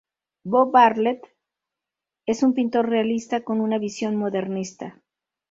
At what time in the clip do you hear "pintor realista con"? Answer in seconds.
2.55-3.61